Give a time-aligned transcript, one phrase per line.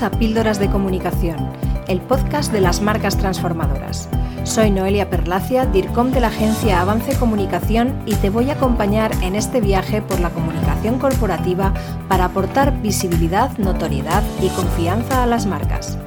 [0.00, 1.52] A Píldoras de Comunicación,
[1.86, 4.08] el podcast de las marcas transformadoras.
[4.42, 9.36] Soy Noelia Perlacia, DIRCOM de la agencia Avance Comunicación y te voy a acompañar en
[9.36, 11.74] este viaje por la comunicación corporativa
[12.08, 15.98] para aportar visibilidad, notoriedad y confianza a las marcas.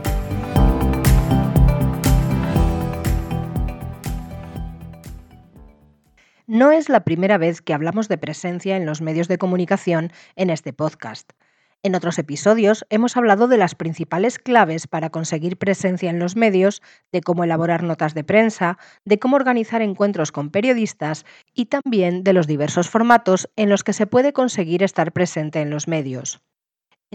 [6.47, 10.49] No es la primera vez que hablamos de presencia en los medios de comunicación en
[10.49, 11.33] este podcast.
[11.85, 16.81] En otros episodios hemos hablado de las principales claves para conseguir presencia en los medios,
[17.11, 22.33] de cómo elaborar notas de prensa, de cómo organizar encuentros con periodistas y también de
[22.33, 26.41] los diversos formatos en los que se puede conseguir estar presente en los medios.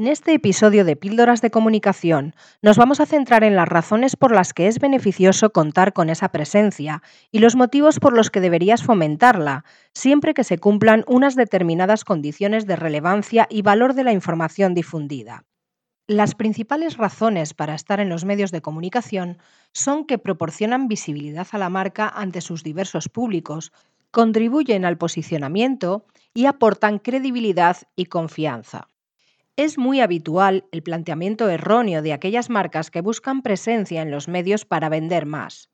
[0.00, 4.34] En este episodio de Píldoras de Comunicación nos vamos a centrar en las razones por
[4.34, 8.82] las que es beneficioso contar con esa presencia y los motivos por los que deberías
[8.82, 14.72] fomentarla, siempre que se cumplan unas determinadas condiciones de relevancia y valor de la información
[14.72, 15.44] difundida.
[16.06, 19.36] Las principales razones para estar en los medios de comunicación
[19.74, 23.70] son que proporcionan visibilidad a la marca ante sus diversos públicos,
[24.12, 28.89] contribuyen al posicionamiento y aportan credibilidad y confianza.
[29.60, 34.64] Es muy habitual el planteamiento erróneo de aquellas marcas que buscan presencia en los medios
[34.64, 35.68] para vender más.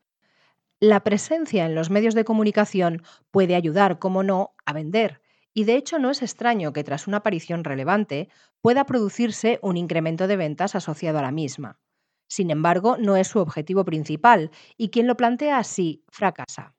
[0.81, 5.23] La presencia en los medios de comunicación puede ayudar, como no, a vender,
[5.55, 8.29] y de hecho no es extraño que tras una aparición relevante
[8.61, 11.79] pueda producirse un incremento de ventas asociado a la misma.
[12.27, 16.75] Sin embargo, no es su objetivo principal, y quien lo plantea así fracasa.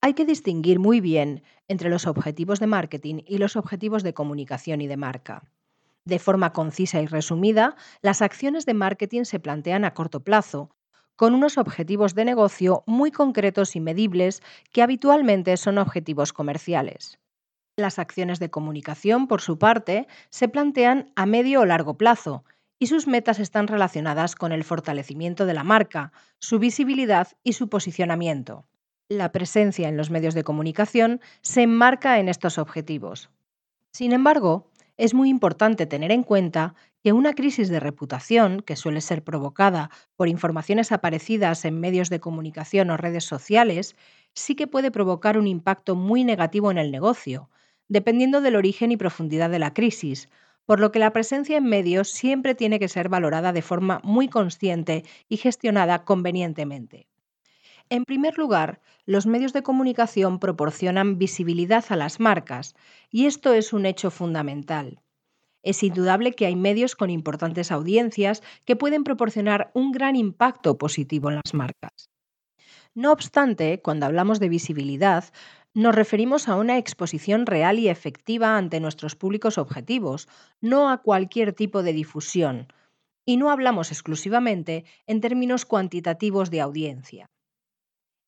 [0.00, 4.80] Hay que distinguir muy bien entre los objetivos de marketing y los objetivos de comunicación
[4.80, 5.44] y de marca.
[6.04, 10.74] De forma concisa y resumida, las acciones de marketing se plantean a corto plazo,
[11.16, 14.42] con unos objetivos de negocio muy concretos y medibles
[14.72, 17.18] que habitualmente son objetivos comerciales.
[17.76, 22.44] Las acciones de comunicación, por su parte, se plantean a medio o largo plazo
[22.78, 27.68] y sus metas están relacionadas con el fortalecimiento de la marca, su visibilidad y su
[27.68, 28.66] posicionamiento.
[29.08, 33.30] La presencia en los medios de comunicación se enmarca en estos objetivos.
[33.92, 34.71] Sin embargo,
[35.02, 39.90] es muy importante tener en cuenta que una crisis de reputación, que suele ser provocada
[40.14, 43.96] por informaciones aparecidas en medios de comunicación o redes sociales,
[44.32, 47.50] sí que puede provocar un impacto muy negativo en el negocio,
[47.88, 50.28] dependiendo del origen y profundidad de la crisis,
[50.66, 54.28] por lo que la presencia en medios siempre tiene que ser valorada de forma muy
[54.28, 57.08] consciente y gestionada convenientemente.
[57.92, 62.74] En primer lugar, los medios de comunicación proporcionan visibilidad a las marcas,
[63.10, 65.02] y esto es un hecho fundamental.
[65.62, 71.28] Es indudable que hay medios con importantes audiencias que pueden proporcionar un gran impacto positivo
[71.28, 72.08] en las marcas.
[72.94, 75.24] No obstante, cuando hablamos de visibilidad,
[75.74, 80.30] nos referimos a una exposición real y efectiva ante nuestros públicos objetivos,
[80.62, 82.72] no a cualquier tipo de difusión,
[83.26, 87.28] y no hablamos exclusivamente en términos cuantitativos de audiencia.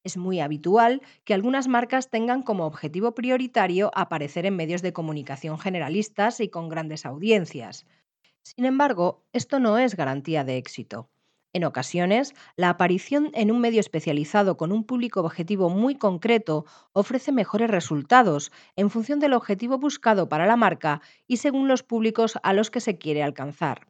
[0.04, 5.58] Es muy habitual que algunas marcas tengan como objetivo prioritario aparecer en medios de comunicación
[5.58, 7.86] generalistas y con grandes audiencias.
[8.42, 11.08] Sin embargo, esto no es garantía de éxito.
[11.54, 17.32] En ocasiones, la aparición en un medio especializado con un público objetivo muy concreto ofrece
[17.32, 22.52] mejores resultados en función del objetivo buscado para la marca y según los públicos a
[22.52, 23.86] los que se quiere alcanzar.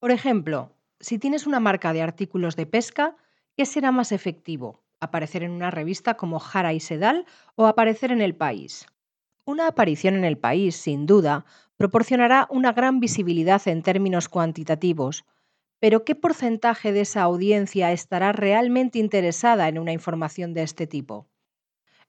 [0.00, 3.14] Por ejemplo, si tienes una marca de artículos de pesca,
[3.56, 4.81] ¿qué será más efectivo?
[5.02, 7.26] Aparecer en una revista como Jara y Sedal
[7.56, 8.86] o aparecer en El País.
[9.44, 11.44] Una aparición en El País, sin duda,
[11.76, 15.24] proporcionará una gran visibilidad en términos cuantitativos,
[15.80, 21.26] pero ¿qué porcentaje de esa audiencia estará realmente interesada en una información de este tipo?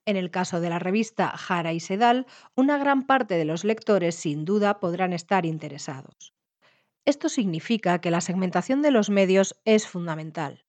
[0.05, 4.13] En el caso de la revista Jara y Sedal, una gran parte de los lectores
[4.13, 6.33] sin duda podrán estar interesados.
[7.05, 10.65] Esto significa que la segmentación de los medios es fundamental.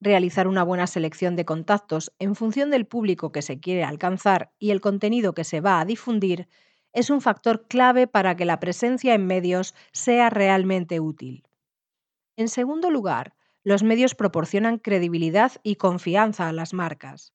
[0.00, 4.70] Realizar una buena selección de contactos en función del público que se quiere alcanzar y
[4.70, 6.48] el contenido que se va a difundir
[6.92, 11.44] es un factor clave para que la presencia en medios sea realmente útil.
[12.36, 13.34] En segundo lugar,
[13.64, 17.32] los medios proporcionan credibilidad y confianza a las marcas.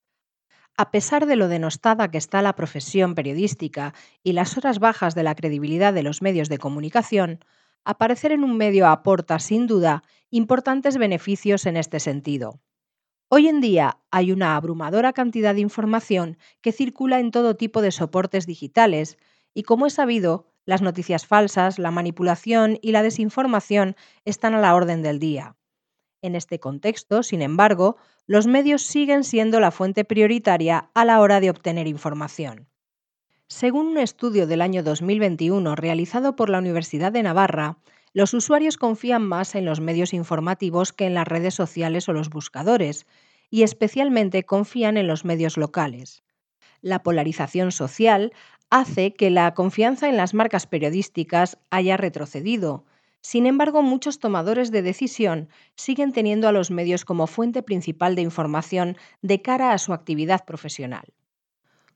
[0.77, 3.93] A pesar de lo denostada que está la profesión periodística
[4.23, 7.43] y las horas bajas de la credibilidad de los medios de comunicación,
[7.85, 12.59] aparecer en un medio aporta, sin duda, importantes beneficios en este sentido.
[13.29, 17.91] Hoy en día hay una abrumadora cantidad de información que circula en todo tipo de
[17.91, 19.17] soportes digitales
[19.53, 23.95] y, como es sabido, las noticias falsas, la manipulación y la desinformación
[24.25, 25.55] están a la orden del día.
[26.21, 31.39] En este contexto, sin embargo, los medios siguen siendo la fuente prioritaria a la hora
[31.39, 32.70] de obtener información.
[33.53, 37.79] Según un estudio del año 2021 realizado por la Universidad de Navarra,
[38.13, 42.29] Los usuarios confían más en los medios informativos que en las redes sociales o los
[42.29, 43.05] buscadores,
[43.49, 46.23] y especialmente confían en los medios locales.
[46.81, 48.31] La polarización social
[48.69, 52.85] hace que la confianza en las marcas periodísticas haya retrocedido.
[53.19, 58.21] Sin embargo, muchos tomadores de decisión siguen teniendo a los medios como fuente principal de
[58.21, 61.03] información de cara a su actividad profesional.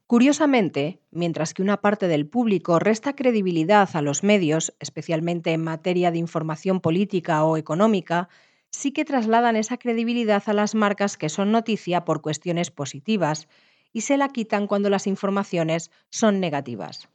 [0.07, 6.11] Curiosamente, mientras que una parte del público resta credibilidad a los medios, especialmente en materia
[6.11, 8.29] de información política o económica,
[8.69, 13.47] sí que trasladan esa credibilidad a las marcas que son noticia por cuestiones positivas
[13.93, 17.09] y se la quitan cuando las informaciones son negativas.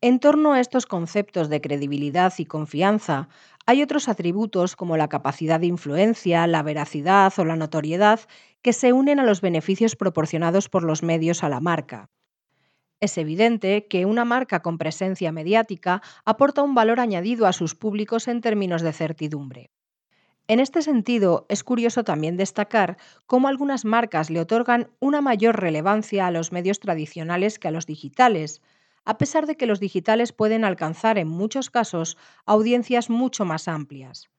[0.00, 3.28] En torno a estos conceptos de credibilidad y confianza,
[3.66, 8.18] hay otros atributos como la capacidad de influencia, la veracidad o la notoriedad
[8.62, 12.10] que se unen a los beneficios proporcionados por los medios a la marca.
[13.02, 18.28] Es evidente que una marca con presencia mediática aporta un valor añadido a sus públicos
[18.28, 19.72] en términos de certidumbre.
[20.46, 22.96] En este sentido, es curioso también destacar
[23.26, 27.86] cómo algunas marcas le otorgan una mayor relevancia a los medios tradicionales que a los
[27.86, 28.62] digitales,
[29.04, 32.16] a pesar de que los digitales pueden alcanzar en muchos casos
[32.46, 34.30] audiencias mucho más amplias.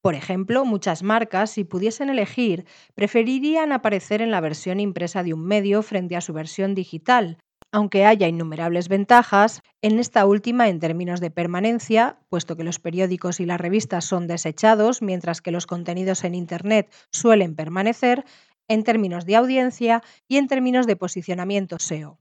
[0.00, 2.64] Por ejemplo, muchas marcas, si pudiesen elegir,
[2.94, 7.36] preferirían aparecer en la versión impresa de un medio frente a su versión digital,
[7.72, 13.40] aunque haya innumerables ventajas, en esta última en términos de permanencia, puesto que los periódicos
[13.40, 18.24] y las revistas son desechados, mientras que los contenidos en Internet suelen permanecer,
[18.68, 22.18] en términos de audiencia y en términos de posicionamiento SEO.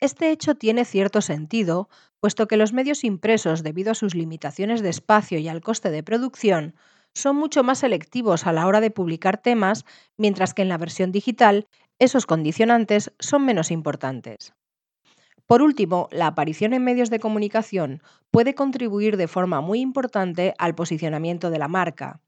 [0.00, 1.88] Este hecho tiene cierto sentido,
[2.20, 6.02] puesto que los medios impresos, debido a sus limitaciones de espacio y al coste de
[6.02, 6.74] producción,
[7.14, 9.84] son mucho más selectivos a la hora de publicar temas,
[10.16, 11.66] mientras que en la versión digital
[11.98, 14.54] esos condicionantes son menos importantes.
[15.48, 20.74] Por último, la aparición en medios de comunicación puede contribuir de forma muy importante al
[20.74, 22.20] posicionamiento de la marca.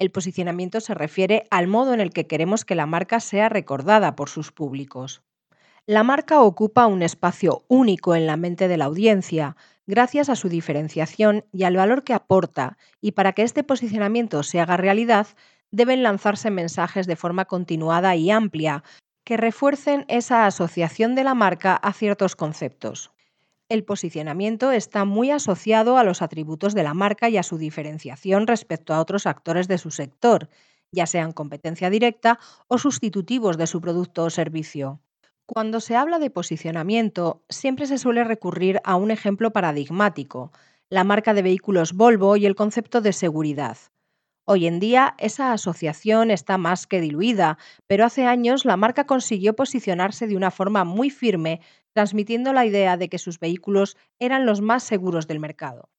[0.00, 4.16] El posicionamiento se refiere al modo en el que queremos que la marca sea recordada
[4.16, 5.22] por sus públicos.
[5.86, 9.56] La marca ocupa un espacio único en la mente de la audiencia,
[9.86, 14.58] gracias a su diferenciación y al valor que aporta, y para que este posicionamiento se
[14.58, 15.28] haga realidad,
[15.70, 18.82] deben lanzarse mensajes de forma continuada y amplia,
[19.28, 23.10] que refuercen esa asociación de la marca a ciertos conceptos.
[23.68, 28.46] El posicionamiento está muy asociado a los atributos de la marca y a su diferenciación
[28.46, 30.48] respecto a otros actores de su sector,
[30.92, 32.38] ya sean competencia directa
[32.68, 35.02] o sustitutivos de su producto o servicio.
[35.44, 40.52] Cuando se habla de posicionamiento, siempre se suele recurrir a un ejemplo paradigmático,
[40.88, 43.76] la marca de vehículos Volvo y el concepto de seguridad.
[44.50, 49.54] Hoy en día esa asociación está más que diluida, pero hace años la marca consiguió
[49.54, 51.60] posicionarse de una forma muy firme,
[51.92, 55.90] transmitiendo la idea de que sus vehículos eran los más seguros del mercado.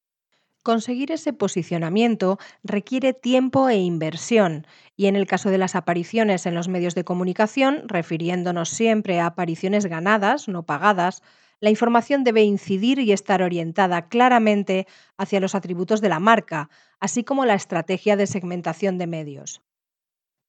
[0.64, 6.56] Conseguir ese posicionamiento requiere tiempo e inversión, y en el caso de las apariciones en
[6.56, 11.22] los medios de comunicación, refiriéndonos siempre a apariciones ganadas, no pagadas,
[11.62, 16.70] la información debe incidir y estar orientada claramente hacia los atributos de la marca,
[17.00, 19.62] así como la estrategia de segmentación de medios.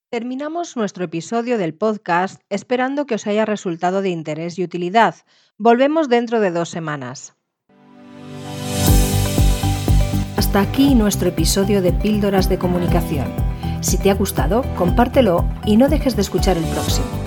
[0.09, 5.15] Terminamos nuestro episodio del podcast esperando que os haya resultado de interés y utilidad.
[5.57, 7.35] Volvemos dentro de dos semanas.
[10.35, 13.33] Hasta aquí nuestro episodio de Píldoras de Comunicación.
[13.79, 17.20] Si te ha gustado, compártelo y no dejes de escuchar el próximo.